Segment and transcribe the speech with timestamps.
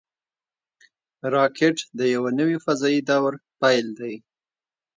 [1.33, 4.15] راکټ د یوه نوي فضاوي دور پیل دی